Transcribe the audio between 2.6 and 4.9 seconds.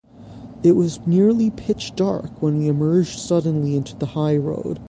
emerged suddenly into the highroad.